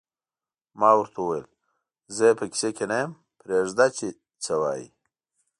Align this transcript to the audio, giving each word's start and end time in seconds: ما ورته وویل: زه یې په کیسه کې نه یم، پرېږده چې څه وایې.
ما 0.79 0.89
ورته 0.99 1.19
وویل: 1.21 1.47
زه 2.15 2.21
یې 2.29 2.33
په 2.39 2.45
کیسه 2.51 2.69
کې 2.77 2.85
نه 2.91 2.97
یم، 3.01 3.11
پرېږده 3.41 3.87
چې 3.97 4.07
څه 4.43 4.53
وایې. 4.61 4.87